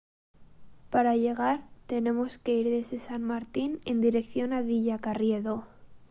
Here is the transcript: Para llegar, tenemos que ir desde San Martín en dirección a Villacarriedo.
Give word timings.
Para 0.89 1.15
llegar, 1.15 1.61
tenemos 1.85 2.39
que 2.39 2.55
ir 2.55 2.67
desde 2.71 2.97
San 2.97 3.21
Martín 3.21 3.79
en 3.85 4.01
dirección 4.01 4.51
a 4.51 4.61
Villacarriedo. 4.63 5.67